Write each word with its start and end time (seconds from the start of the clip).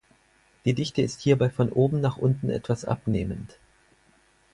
Die 0.65 0.73
Dichte 0.73 1.03
ist 1.03 1.21
hierbei 1.21 1.51
von 1.51 1.71
oben 1.71 2.01
nach 2.01 2.17
unten 2.17 2.49
etwas 2.49 2.85
abnehmend. 2.85 3.59